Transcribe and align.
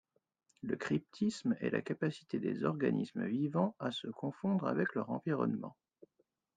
Le 0.63 0.75
cryptisme 0.77 1.55
est 1.59 1.69
la 1.69 1.83
capacité 1.83 2.39
des 2.39 2.63
organismes 2.63 3.27
vivants 3.27 3.75
à 3.77 3.91
se 3.91 4.07
confondre 4.07 4.65
avec 4.67 4.95
leur 4.95 5.11
environnement. 5.11 5.77